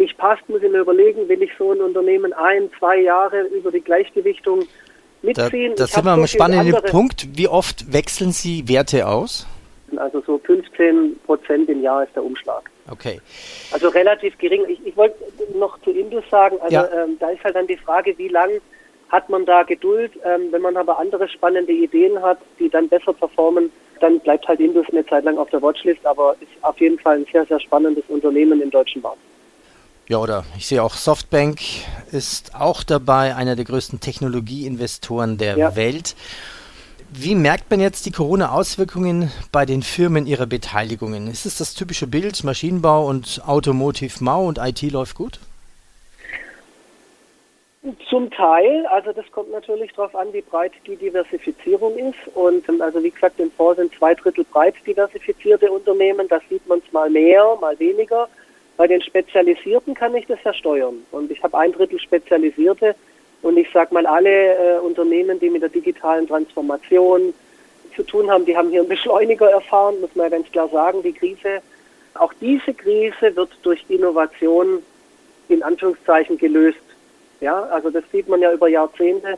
nicht 0.00 0.18
passt, 0.18 0.48
muss 0.48 0.62
ich 0.62 0.70
mir 0.70 0.80
überlegen, 0.80 1.28
will 1.28 1.42
ich 1.42 1.50
so 1.56 1.70
ein 1.72 1.80
Unternehmen 1.80 2.32
ein, 2.32 2.70
zwei 2.78 2.98
Jahre 2.98 3.42
über 3.42 3.70
die 3.70 3.80
Gleichgewichtung 3.80 4.66
mitziehen. 5.22 5.74
Da, 5.76 5.84
da 5.84 5.86
sind 5.86 6.04
wir 6.04 6.10
am 6.10 6.20
so 6.22 6.26
spannenden 6.26 6.82
Punkt. 6.90 7.28
Wie 7.34 7.46
oft 7.46 7.92
wechseln 7.92 8.32
Sie 8.32 8.68
Werte 8.68 9.06
aus? 9.06 9.46
Also 9.96 10.22
so 10.26 10.38
15 10.38 11.20
Prozent 11.26 11.68
im 11.68 11.82
Jahr 11.82 12.04
ist 12.04 12.14
der 12.14 12.24
Umschlag. 12.24 12.70
Okay. 12.90 13.20
Also 13.72 13.88
relativ 13.88 14.36
gering. 14.38 14.64
Ich, 14.68 14.84
ich 14.84 14.96
wollte 14.96 15.16
noch 15.54 15.80
zu 15.82 15.90
Indus 15.90 16.24
sagen, 16.30 16.58
also 16.60 16.74
ja. 16.74 16.88
ähm, 16.92 17.16
da 17.18 17.30
ist 17.30 17.42
halt 17.44 17.56
dann 17.56 17.66
die 17.66 17.76
Frage, 17.76 18.16
wie 18.18 18.28
lang 18.28 18.50
hat 19.08 19.28
man 19.28 19.44
da 19.44 19.62
Geduld. 19.64 20.12
Ähm, 20.24 20.48
wenn 20.50 20.62
man 20.62 20.76
aber 20.76 20.98
andere 20.98 21.28
spannende 21.28 21.72
Ideen 21.72 22.20
hat, 22.22 22.38
die 22.58 22.68
dann 22.68 22.88
besser 22.88 23.12
performen, 23.12 23.70
dann 24.00 24.20
bleibt 24.20 24.46
halt 24.48 24.60
Indus 24.60 24.86
eine 24.90 25.04
Zeit 25.06 25.24
lang 25.24 25.38
auf 25.38 25.50
der 25.50 25.60
Watchlist, 25.60 26.04
aber 26.06 26.36
ist 26.40 26.50
auf 26.62 26.78
jeden 26.80 26.98
Fall 26.98 27.18
ein 27.18 27.26
sehr, 27.30 27.44
sehr 27.46 27.60
spannendes 27.60 28.04
Unternehmen 28.08 28.60
im 28.62 28.70
deutschen 28.70 29.02
Markt. 29.02 29.18
Ja, 30.10 30.18
oder 30.18 30.44
ich 30.58 30.66
sehe 30.66 30.82
auch 30.82 30.94
Softbank 30.94 31.60
ist 32.10 32.56
auch 32.56 32.82
dabei, 32.82 33.36
einer 33.36 33.54
der 33.54 33.64
größten 33.64 34.00
Technologieinvestoren 34.00 35.38
der 35.38 35.56
ja. 35.56 35.76
Welt. 35.76 36.16
Wie 37.12 37.36
merkt 37.36 37.70
man 37.70 37.78
jetzt 37.78 38.06
die 38.06 38.10
Corona-Auswirkungen 38.10 39.30
bei 39.52 39.64
den 39.66 39.82
Firmen 39.82 40.26
ihrer 40.26 40.46
Beteiligungen? 40.46 41.28
Ist 41.28 41.46
es 41.46 41.58
das 41.58 41.74
typische 41.74 42.08
Bild, 42.08 42.42
Maschinenbau 42.42 43.06
und 43.06 43.40
Automotive 43.46 44.24
mau 44.24 44.48
und 44.48 44.58
IT 44.58 44.82
läuft 44.90 45.14
gut? 45.14 45.38
Zum 48.08 48.32
Teil, 48.32 48.86
also 48.86 49.12
das 49.12 49.30
kommt 49.30 49.52
natürlich 49.52 49.92
darauf 49.92 50.16
an, 50.16 50.32
wie 50.32 50.42
breit 50.42 50.72
die 50.88 50.96
Diversifizierung 50.96 51.96
ist. 51.96 52.34
Und 52.34 52.68
also 52.82 53.00
wie 53.00 53.10
gesagt, 53.10 53.38
im 53.38 53.52
Fonds 53.52 53.78
sind 53.78 53.94
zwei 53.94 54.14
Drittel 54.14 54.42
breit 54.42 54.74
diversifizierte 54.84 55.70
Unternehmen. 55.70 56.26
Da 56.26 56.40
sieht 56.48 56.66
man 56.66 56.80
es 56.84 56.92
mal 56.92 57.08
mehr, 57.08 57.56
mal 57.60 57.78
weniger. 57.78 58.28
Bei 58.80 58.86
den 58.86 59.02
Spezialisierten 59.02 59.92
kann 59.92 60.14
ich 60.14 60.26
das 60.26 60.38
ja 60.42 60.54
steuern. 60.54 61.04
Und 61.10 61.30
ich 61.30 61.42
habe 61.42 61.58
ein 61.58 61.70
Drittel 61.70 62.00
Spezialisierte. 62.00 62.94
Und 63.42 63.58
ich 63.58 63.70
sage 63.74 63.92
mal, 63.92 64.06
alle 64.06 64.30
äh, 64.30 64.78
Unternehmen, 64.78 65.38
die 65.38 65.50
mit 65.50 65.60
der 65.60 65.68
digitalen 65.68 66.26
Transformation 66.26 67.34
zu 67.94 68.02
tun 68.04 68.30
haben, 68.30 68.46
die 68.46 68.56
haben 68.56 68.70
hier 68.70 68.80
einen 68.80 68.88
Beschleuniger 68.88 69.50
erfahren, 69.50 70.00
muss 70.00 70.14
man 70.14 70.30
ja 70.30 70.38
ganz 70.38 70.50
klar 70.50 70.66
sagen, 70.70 71.02
die 71.02 71.12
Krise. 71.12 71.60
Auch 72.14 72.32
diese 72.40 72.72
Krise 72.72 73.36
wird 73.36 73.50
durch 73.64 73.84
Innovation 73.90 74.82
in 75.50 75.62
Anführungszeichen 75.62 76.38
gelöst. 76.38 76.78
Ja, 77.42 77.64
also 77.64 77.90
das 77.90 78.04
sieht 78.10 78.30
man 78.30 78.40
ja 78.40 78.50
über 78.50 78.68
Jahrzehnte, 78.68 79.36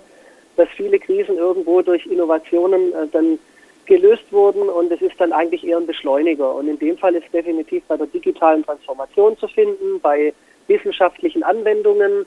dass 0.56 0.68
viele 0.68 1.00
Krisen 1.00 1.36
irgendwo 1.36 1.82
durch 1.82 2.06
Innovationen 2.06 2.92
äh, 2.92 3.08
dann 3.10 3.40
gelöst 3.86 4.24
wurden 4.30 4.68
und 4.68 4.92
es 4.92 5.02
ist 5.02 5.20
dann 5.20 5.32
eigentlich 5.32 5.66
eher 5.66 5.78
ein 5.78 5.86
Beschleuniger. 5.86 6.54
Und 6.54 6.68
in 6.68 6.78
dem 6.78 6.96
Fall 6.98 7.14
ist 7.14 7.32
definitiv 7.32 7.82
bei 7.88 7.96
der 7.96 8.06
digitalen 8.06 8.64
Transformation 8.64 9.36
zu 9.38 9.48
finden, 9.48 10.00
bei 10.00 10.32
wissenschaftlichen 10.68 11.42
Anwendungen. 11.42 12.26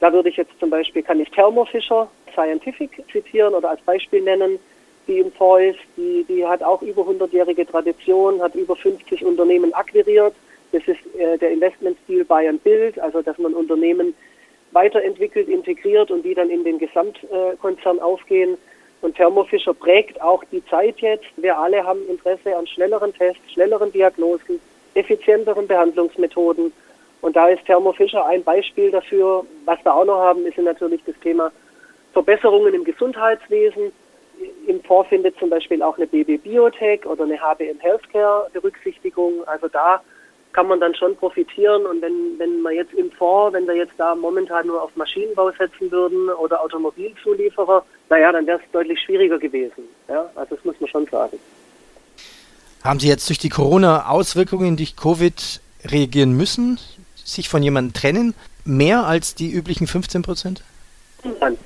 Da 0.00 0.12
würde 0.12 0.28
ich 0.28 0.36
jetzt 0.36 0.58
zum 0.60 0.70
Beispiel, 0.70 1.02
kann 1.02 1.20
ich 1.20 1.30
Thermo 1.30 1.64
Fisher 1.64 2.08
Scientific 2.32 2.90
zitieren 3.10 3.54
oder 3.54 3.70
als 3.70 3.80
Beispiel 3.82 4.22
nennen, 4.22 4.58
die 5.06 5.18
im 5.18 5.32
Fonds. 5.32 5.78
Die, 5.96 6.24
die 6.28 6.46
hat 6.46 6.62
auch 6.62 6.82
über 6.82 7.02
100-jährige 7.02 7.66
Tradition, 7.66 8.42
hat 8.42 8.54
über 8.54 8.76
50 8.76 9.24
Unternehmen 9.24 9.72
akquiriert. 9.74 10.34
Das 10.72 10.82
ist 10.86 11.00
äh, 11.18 11.38
der 11.38 11.50
Investmentstil 11.50 12.24
Buy 12.24 12.48
and 12.48 12.62
Build, 12.64 12.98
also 12.98 13.22
dass 13.22 13.38
man 13.38 13.54
Unternehmen 13.54 14.14
weiterentwickelt, 14.72 15.48
integriert 15.48 16.10
und 16.10 16.24
die 16.24 16.34
dann 16.34 16.50
in 16.50 16.64
den 16.64 16.78
Gesamtkonzern 16.78 18.00
aufgehen. 18.00 18.56
Und 19.02 19.16
Thermo 19.16 19.44
Fisher 19.44 19.74
prägt 19.74 20.22
auch 20.22 20.42
die 20.44 20.64
Zeit 20.66 20.98
jetzt. 21.00 21.26
Wir 21.36 21.58
alle 21.58 21.84
haben 21.84 22.00
Interesse 22.08 22.56
an 22.56 22.66
schnelleren 22.66 23.12
Tests, 23.12 23.52
schnelleren 23.52 23.92
Diagnosen, 23.92 24.60
effizienteren 24.94 25.66
Behandlungsmethoden. 25.66 26.72
Und 27.20 27.36
da 27.36 27.48
ist 27.48 27.64
Thermo 27.66 27.92
Fisher 27.92 28.24
ein 28.24 28.44
Beispiel 28.44 28.92
dafür. 28.92 29.44
Was 29.64 29.84
wir 29.84 29.94
auch 29.94 30.04
noch 30.04 30.20
haben, 30.20 30.46
ist 30.46 30.56
natürlich 30.56 31.02
das 31.04 31.16
Thema 31.20 31.50
Verbesserungen 32.12 32.74
im 32.74 32.84
Gesundheitswesen. 32.84 33.92
Im 34.66 34.82
Fonds 34.82 35.10
zum 35.38 35.50
Beispiel 35.50 35.82
auch 35.82 35.96
eine 35.96 36.06
BB 36.06 36.42
Biotech 36.42 37.04
oder 37.04 37.24
eine 37.24 37.40
HBM 37.40 37.80
Healthcare 37.80 38.48
Berücksichtigung. 38.52 39.46
Also 39.46 39.66
da 39.68 40.00
kann 40.52 40.68
man 40.68 40.80
dann 40.80 40.94
schon 40.94 41.16
profitieren. 41.16 41.86
Und 41.86 42.02
wenn, 42.02 42.38
wenn 42.38 42.60
man 42.62 42.74
jetzt 42.74 42.92
im 42.94 43.10
Fonds, 43.12 43.54
wenn 43.54 43.66
wir 43.66 43.76
jetzt 43.76 43.94
da 43.96 44.14
momentan 44.14 44.66
nur 44.66 44.82
auf 44.82 44.94
Maschinenbau 44.96 45.50
setzen 45.52 45.90
würden 45.90 46.28
oder 46.28 46.62
Automobilzulieferer, 46.62 47.84
naja, 48.08 48.32
dann 48.32 48.46
wäre 48.46 48.58
es 48.58 48.70
deutlich 48.72 49.00
schwieriger 49.00 49.38
gewesen. 49.38 49.84
Ja, 50.08 50.30
also 50.34 50.56
das 50.56 50.64
muss 50.64 50.80
man 50.80 50.90
schon 50.90 51.06
sagen. 51.06 51.38
Haben 52.84 53.00
Sie 53.00 53.08
jetzt 53.08 53.28
durch 53.28 53.38
die 53.38 53.48
Corona-Auswirkungen 53.48 54.76
durch 54.76 54.96
Covid 54.96 55.60
reagieren 55.84 56.36
müssen, 56.36 56.78
sich 57.14 57.48
von 57.48 57.62
jemandem 57.62 57.92
trennen, 57.92 58.34
mehr 58.64 59.06
als 59.06 59.34
die 59.34 59.50
üblichen 59.50 59.86
15 59.86 60.22
Prozent? 60.22 60.64
Nein, 61.40 61.56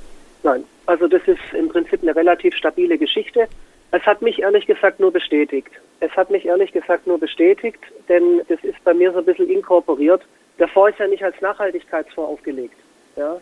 nein. 0.42 0.64
Also 0.86 1.08
das 1.08 1.22
ist 1.26 1.40
im 1.58 1.68
Prinzip 1.68 2.02
eine 2.02 2.14
relativ 2.14 2.54
stabile 2.54 2.98
Geschichte. 2.98 3.48
Es 3.92 4.02
hat 4.02 4.22
mich 4.22 4.40
ehrlich 4.40 4.66
gesagt 4.66 5.00
nur 5.00 5.12
bestätigt. 5.12 5.70
Es 6.00 6.10
hat 6.12 6.30
mich 6.30 6.44
ehrlich 6.44 6.72
gesagt 6.72 7.06
nur 7.06 7.18
bestätigt, 7.18 7.80
denn 8.08 8.42
das 8.48 8.62
ist 8.62 8.82
bei 8.84 8.92
mir 8.92 9.12
so 9.12 9.18
ein 9.18 9.24
bisschen 9.24 9.48
inkorporiert. 9.48 10.22
Der 10.58 10.68
Fonds 10.68 10.92
ist 10.92 11.00
ja 11.00 11.06
nicht 11.06 11.22
als 11.22 11.40
Nachhaltigkeitsfonds 11.40 12.30
aufgelegt. 12.30 12.76
Ja? 13.16 13.40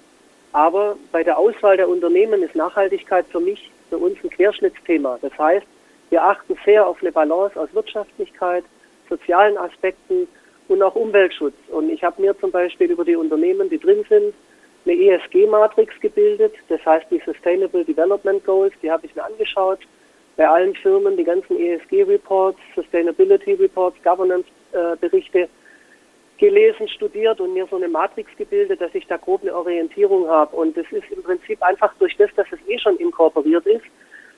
Aber 0.53 0.97
bei 1.11 1.25
der 1.25 1.39
Auswahl 1.39 1.77
der 1.77 1.89
Unternehmen 1.89 2.43
ist 2.43 2.55
Nachhaltigkeit 2.55 3.27
für 3.31 3.41
mich, 3.41 3.71
für 3.91 3.99
uns 3.99 4.17
ein 4.23 4.31
Querschnittsthema. 4.31 5.19
Das 5.21 5.37
heißt, 5.39 5.67
wir 6.11 6.23
achten 6.23 6.57
sehr 6.65 6.87
auf 6.87 6.99
eine 7.01 7.11
Balance 7.11 7.59
aus 7.59 7.69
Wirtschaftlichkeit, 7.73 8.65
sozialen 9.09 9.57
Aspekten 9.57 10.29
und 10.69 10.83
auch 10.83 10.95
Umweltschutz. 10.95 11.55
Und 11.69 11.91
ich 11.91 12.05
habe 12.05 12.21
mir 12.21 12.39
zum 12.39 12.51
Beispiel 12.53 12.91
über 12.91 13.05
die 13.05 13.17
Unternehmen, 13.17 13.69
die 13.69 13.79
drin 13.79 14.05
sind, 14.09 14.35
eine 14.85 14.95
ESG-Matrix 14.95 15.99
gebildet. 16.01 16.55
Das 16.69 16.85
heißt, 16.85 17.07
die 17.11 17.21
Sustainable 17.25 17.85
Development 17.85 18.45
Goals, 18.45 18.75
die 18.83 18.91
habe 18.91 19.07
ich 19.07 19.15
mir 19.17 19.25
angeschaut 19.25 19.81
bei 20.37 20.49
allen 20.49 20.75
Firmen 20.75 21.17
die 21.17 21.25
ganzen 21.25 21.59
ESG-Reports, 21.59 22.59
Sustainability 22.75 23.55
Reports, 23.55 23.97
Governance-Berichte 24.03 25.49
gelesen, 26.39 26.89
studiert 26.89 27.41
und 27.41 27.55
mir 27.55 27.67
so 27.71 27.77
eine 27.77 27.89
Matrix 27.89 28.31
gebildet, 28.37 28.81
dass 28.81 28.95
ich 28.95 29.07
da 29.07 29.17
grob 29.17 29.43
eine 29.43 29.55
Orientierung 29.55 30.29
habe. 30.29 30.57
Und 30.57 30.77
das 30.77 30.87
ist 30.91 31.11
im 31.11 31.23
Prinzip 31.23 31.63
einfach 31.63 31.95
durch 31.99 32.17
das, 32.17 32.31
dass 32.35 32.47
es 32.51 32.59
eh 32.69 32.79
schon 32.79 32.97
inkorporiert 32.97 33.67
ist, 33.67 33.85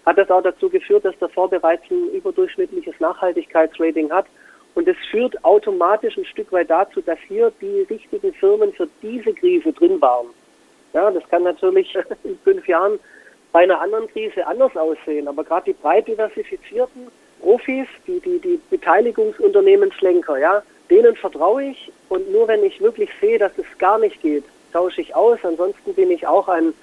hat 0.05 0.19
das 0.19 0.31
auch 0.31 0.43
dazu 0.43 0.69
geführt, 0.69 1.05
dass 1.05 1.19
der 1.19 1.29
Fonds 1.31 1.50
bereits 1.50 1.83
ein 1.91 2.11
überdurchschnittliches 2.11 2.95
Nachhaltigkeitsrating 3.00 4.11
hat. 4.12 4.26
Und 4.75 4.87
es 4.87 4.97
führt 5.11 5.43
automatisch 5.43 6.19
ein 6.19 6.26
Stück 6.26 6.53
weit 6.53 6.69
dazu, 6.69 7.00
dass 7.00 7.19
hier 7.26 7.50
die 7.61 7.87
richtigen 7.88 8.33
Firmen 8.35 8.73
für 8.75 8.88
diese 9.03 9.33
Krise 9.33 9.73
drin 9.73 10.00
waren. 10.00 10.26
Ja, 10.93 11.11
das 11.11 11.26
kann 11.31 11.43
natürlich 11.43 11.97
in 12.25 12.38
fünf 12.45 12.69
Jahren 12.69 13.00
bei 13.53 13.62
einer 13.62 13.81
anderen 13.81 14.09
Krise 14.09 14.47
anders 14.47 14.76
aussehen. 14.76 15.29
Aber 15.29 15.45
gerade 15.45 15.67
die 15.67 15.73
breit 15.73 16.09
diversifizierten 16.09 17.09
Profis, 17.41 17.87
die, 18.07 18.21
die, 18.21 18.38
die 18.38 18.61
Beteiligungsunternehmenslenker, 18.71 20.38
ja, 20.38 20.62
denen 20.91 21.17
vertraue 21.17 21.65
ich 21.65 21.93
und 22.09 22.31
nur 22.31 22.49
wenn 22.49 22.65
ich 22.65 22.81
wirklich 22.81 23.11
sehe, 23.21 23.38
dass 23.38 23.53
es 23.59 23.67
gar 23.79 23.99
nicht 23.99 24.21
geht, 24.23 24.45
tausche 24.73 25.00
ich 25.00 25.15
aus. 25.15 25.38
Ansonsten 25.43 25.95
bin 25.95 26.11
ich 26.11 26.26
auch 26.26 26.49
ein 26.49 26.75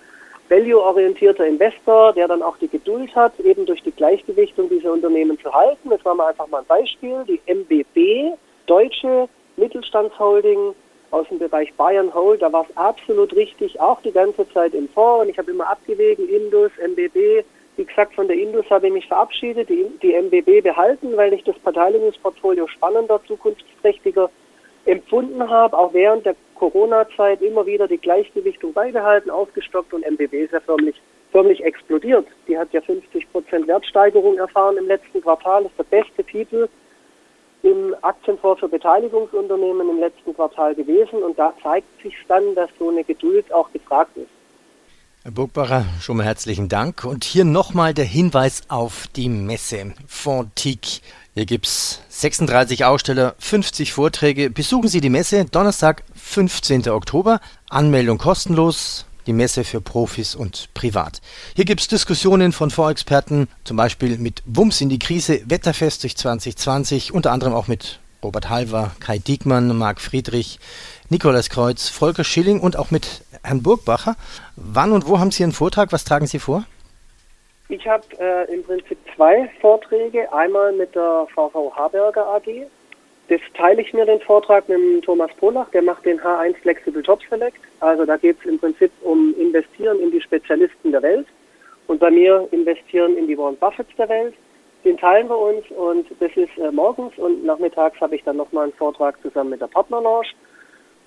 value-orientierter 0.49 1.45
Investor, 1.45 2.13
der 2.13 2.27
dann 2.27 2.43
auch 2.43 2.57
die 2.57 2.67
Geduld 2.67 3.15
hat, 3.15 3.39
eben 3.39 3.65
durch 3.65 3.81
die 3.81 3.91
Gleichgewichtung 3.91 4.69
dieser 4.69 4.91
Unternehmen 4.91 5.39
zu 5.39 5.53
halten. 5.53 5.89
Das 5.89 6.03
war 6.05 6.15
mal 6.15 6.29
einfach 6.29 6.47
mal 6.47 6.59
ein 6.59 6.65
Beispiel. 6.65 7.23
Die 7.27 7.41
MBB, 7.45 8.37
Deutsche 8.67 9.29
Mittelstandsholding, 9.55 10.73
aus 11.13 11.27
dem 11.29 11.37
Bereich 11.37 11.71
Bayern 11.75 12.13
Hold, 12.13 12.41
da 12.41 12.51
war 12.51 12.65
es 12.67 12.75
absolut 12.75 13.35
richtig, 13.35 13.79
auch 13.79 14.01
die 14.01 14.11
ganze 14.11 14.49
Zeit 14.51 14.73
im 14.73 14.89
Fonds 14.89 15.23
und 15.23 15.29
ich 15.29 15.37
habe 15.37 15.51
immer 15.51 15.69
abgewegen, 15.69 16.27
Indus, 16.27 16.71
MBB. 16.79 17.45
Wie 17.75 17.85
gesagt, 17.85 18.15
von 18.15 18.27
der 18.27 18.37
Indus 18.37 18.69
habe 18.69 18.87
ich 18.87 18.93
mich 18.93 19.07
verabschiedet, 19.07 19.69
die, 19.69 19.85
die 20.01 20.13
MBB 20.13 20.63
behalten, 20.63 21.15
weil 21.15 21.33
ich 21.33 21.43
das 21.43 21.57
Beteiligungsportfolio 21.59 22.67
spannender, 22.67 23.21
zukunftsträchtiger 23.27 24.29
empfunden 24.85 25.47
habe, 25.49 25.77
auch 25.77 25.93
während 25.93 26.25
der 26.25 26.35
Corona-Zeit 26.55 27.41
immer 27.41 27.65
wieder 27.65 27.87
die 27.87 27.97
Gleichgewichtung 27.97 28.73
beibehalten, 28.73 29.29
aufgestockt 29.29 29.93
und 29.93 30.05
MBB 30.05 30.33
ist 30.33 30.53
ja 30.53 30.59
förmlich, 30.59 30.99
förmlich 31.31 31.63
explodiert. 31.63 32.27
Die 32.47 32.57
hat 32.57 32.73
ja 32.73 32.81
50 32.81 33.31
Prozent 33.31 33.67
Wertsteigerung 33.67 34.37
erfahren 34.37 34.77
im 34.77 34.87
letzten 34.87 35.21
Quartal, 35.21 35.65
ist 35.65 35.77
der 35.77 35.83
beste 35.83 36.23
Titel 36.23 36.67
im 37.63 37.95
Aktienfonds 38.01 38.59
für 38.59 38.67
Beteiligungsunternehmen 38.67 39.89
im 39.89 39.99
letzten 39.99 40.35
Quartal 40.35 40.75
gewesen 40.75 41.23
und 41.23 41.39
da 41.39 41.53
zeigt 41.63 41.87
sich 42.01 42.13
dann, 42.27 42.53
dass 42.55 42.69
so 42.77 42.89
eine 42.89 43.03
Geduld 43.03 43.51
auch 43.53 43.71
gefragt 43.71 44.15
ist. 44.17 44.29
Herr 45.23 45.31
Burgbacher, 45.31 45.85
schon 46.01 46.17
mal 46.17 46.25
herzlichen 46.25 46.67
Dank. 46.67 47.05
Und 47.05 47.23
hier 47.23 47.45
nochmal 47.45 47.93
der 47.93 48.03
Hinweis 48.03 48.63
auf 48.67 49.07
die 49.07 49.29
Messe 49.29 49.93
Fontique. 50.05 50.99
Hier 51.33 51.45
gibt 51.45 51.65
es 51.65 52.01
36 52.09 52.83
Aussteller, 52.83 53.33
50 53.39 53.93
Vorträge. 53.93 54.49
Besuchen 54.49 54.89
Sie 54.89 54.99
die 54.99 55.09
Messe 55.09 55.45
Donnerstag, 55.45 56.03
15. 56.13 56.89
Oktober. 56.89 57.39
Anmeldung 57.69 58.17
kostenlos 58.17 59.05
die 59.27 59.33
Messe 59.33 59.63
für 59.63 59.81
Profis 59.81 60.35
und 60.35 60.69
privat. 60.73 61.21
Hier 61.55 61.65
gibt 61.65 61.81
es 61.81 61.87
Diskussionen 61.87 62.51
von 62.51 62.69
Vorexperten, 62.69 63.47
zum 63.63 63.77
Beispiel 63.77 64.17
mit 64.17 64.43
Wumms 64.45 64.81
in 64.81 64.89
die 64.89 64.99
Krise, 64.99 65.41
Wetterfest 65.45 66.03
durch 66.03 66.17
2020, 66.17 67.13
unter 67.13 67.31
anderem 67.31 67.53
auch 67.53 67.67
mit 67.67 67.99
Robert 68.23 68.49
Halver, 68.49 68.91
Kai 68.99 69.17
Diekmann, 69.17 69.77
Marc 69.77 69.99
Friedrich, 69.99 70.59
Nikolaus 71.09 71.49
Kreuz, 71.49 71.89
Volker 71.89 72.23
Schilling 72.23 72.59
und 72.59 72.77
auch 72.77 72.91
mit 72.91 73.23
Herrn 73.43 73.61
Burgbacher. 73.61 74.15
Wann 74.55 74.91
und 74.91 75.07
wo 75.07 75.19
haben 75.19 75.31
Sie 75.31 75.43
Ihren 75.43 75.51
Vortrag? 75.51 75.91
Was 75.91 76.05
tragen 76.05 76.27
Sie 76.27 76.39
vor? 76.39 76.63
Ich 77.69 77.87
habe 77.87 78.03
äh, 78.19 78.53
im 78.53 78.63
Prinzip 78.63 78.97
zwei 79.15 79.49
Vorträge. 79.61 80.31
Einmal 80.33 80.73
mit 80.73 80.93
der 80.95 81.27
VV 81.33 81.75
Haberger 81.75 82.25
AG, 82.27 82.67
das 83.33 83.41
teile 83.55 83.81
ich 83.81 83.91
mir 83.93 84.05
den 84.05 84.21
Vortrag 84.21 84.69
mit 84.69 84.77
dem 84.77 85.01
Thomas 85.01 85.31
Polach, 85.39 85.67
der 85.71 85.81
macht 85.81 86.05
den 86.05 86.19
H1 86.19 86.55
Flexible 86.57 87.01
Top 87.01 87.19
Select. 87.27 87.57
Also 87.79 88.05
da 88.05 88.15
geht 88.15 88.37
es 88.39 88.45
im 88.45 88.59
Prinzip 88.59 88.91
um 89.01 89.33
Investieren 89.39 89.99
in 89.99 90.11
die 90.11 90.21
Spezialisten 90.21 90.91
der 90.91 91.01
Welt 91.01 91.25
und 91.87 91.99
bei 91.99 92.11
mir 92.11 92.47
investieren 92.51 93.17
in 93.17 93.25
die 93.25 93.35
Warren 93.35 93.57
Buffets 93.57 93.89
der 93.97 94.07
Welt. 94.09 94.35
Den 94.85 94.97
teilen 94.97 95.29
wir 95.29 95.37
uns 95.37 95.65
und 95.71 96.05
das 96.19 96.31
ist 96.35 96.55
äh, 96.59 96.71
morgens 96.71 97.17
und 97.17 97.43
nachmittags 97.43 97.99
habe 98.01 98.15
ich 98.15 98.23
dann 98.23 98.37
nochmal 98.37 98.65
einen 98.65 98.73
Vortrag 98.73 99.19
zusammen 99.23 99.49
mit 99.49 99.61
der 99.61 99.67
Partnerlounge. 99.67 100.27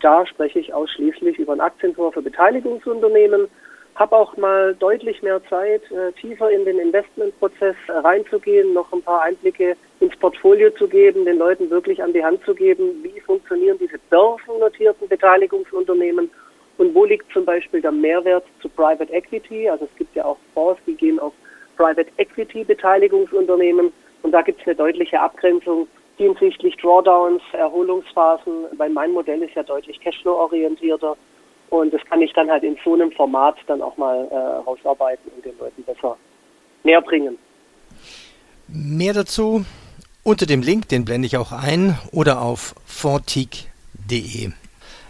Da 0.01 0.27
spreche 0.27 0.59
ich 0.59 0.75
ausschließlich 0.75 1.39
über 1.39 1.53
ein 1.53 1.61
Aktientor 1.61 2.13
für 2.13 2.23
Beteiligungsunternehmen 2.23 3.49
habe 3.97 4.15
auch 4.15 4.37
mal 4.37 4.75
deutlich 4.75 5.23
mehr 5.23 5.43
Zeit, 5.49 5.83
äh, 5.91 6.13
tiefer 6.21 6.51
in 6.51 6.65
den 6.65 6.79
Investmentprozess 6.79 7.77
äh, 7.89 7.93
reinzugehen, 7.93 8.75
noch 8.75 8.93
ein 8.93 9.03
paar 9.03 9.23
Einblicke 9.23 9.77
ins 10.01 10.17
Portfolio 10.17 10.71
zu 10.71 10.89
geben, 10.89 11.25
den 11.25 11.39
Leuten 11.39 11.71
wirklich 11.71 12.03
an 12.03 12.13
die 12.13 12.25
Hand 12.25 12.45
zu 12.45 12.55
geben, 12.55 13.03
wie 13.03 13.21
funktionieren 13.21 13.79
diese 13.79 13.99
börsennotierten 14.11 15.09
Beteiligungsunternehmen 15.09 16.31
und 16.79 16.95
wo 16.95 17.05
liegt 17.05 17.33
zum 17.33 17.45
Beispiel 17.45 17.81
der 17.81 17.93
Mehrwert 17.93 18.45
zu 18.61 18.69
Private 18.69 19.13
Equity. 19.13 19.69
Also 19.69 19.87
es 19.87 19.99
gibt 19.99 20.15
ja 20.15 20.25
auch 20.25 20.37
Fonds, 20.53 20.81
die 20.87 20.95
gehen 20.95 21.19
auf 21.19 21.33
Private 21.77 22.11
Equity 22.19 22.65
Beteiligungsunternehmen 22.65 23.93
und 24.23 24.33
da 24.33 24.43
gibt 24.43 24.61
es 24.61 24.67
eine 24.67 24.77
deutliche 24.77 25.21
Abgrenzung 25.21 25.89
hinsichtlich 26.17 26.77
Drawdowns, 26.77 27.43
Erholungsphasen, 27.53 28.67
weil 28.77 28.91
mein 28.91 29.13
Modell 29.13 29.43
ist 29.43 29.55
ja 29.55 29.63
deutlich 29.63 30.01
Cashflow-orientierter 30.01 31.17
und 31.71 31.93
das 31.93 32.05
kann 32.07 32.23
ich 32.23 32.33
dann 32.33 32.51
halt 32.51 32.63
in 32.63 32.77
so 32.85 32.95
einem 32.95 33.13
Format 33.13 33.57
dann 33.67 33.83
auch 33.83 33.97
mal 33.97 34.27
äh, 34.31 34.37
rausarbeiten 34.37 35.31
und 35.35 35.45
den 35.45 35.59
Leuten 35.59 35.83
besser 35.83 36.17
näher 36.85 37.03
bringen. 37.03 37.39
Mehr 38.69 39.13
dazu 39.13 39.65
unter 40.27 40.47
dem 40.47 40.61
Link, 40.61 40.89
den 40.89 41.05
blende 41.05 41.27
ich 41.27 41.37
auch 41.37 41.53
ein, 41.53 41.97
oder 42.11 42.43
auf 42.43 42.75
fortik.de. 42.85 44.51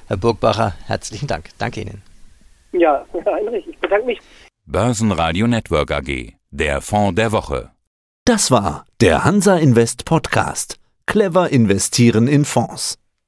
Herr 0.09 0.17
Burgbacher, 0.17 0.75
herzlichen 0.85 1.27
Dank. 1.27 1.49
Danke 1.59 1.81
Ihnen. 1.81 2.03
Ja, 2.73 3.05
Heinrich, 3.13 3.67
ich 3.67 3.79
bedanke 3.79 4.07
mich. 4.07 4.21
Börsenradio 4.67 5.47
Network 5.47 5.91
AG, 5.91 6.35
der 6.51 6.81
Fonds 6.83 7.17
der 7.17 7.33
Woche. 7.33 7.71
Das 8.27 8.51
war 8.51 8.85
der 9.01 9.25
Hansa 9.25 9.57
Invest 9.57 10.05
Podcast. 10.05 10.79
Clever 11.07 11.49
investieren 11.51 12.29
in 12.29 12.45
Fonds. 12.45 12.99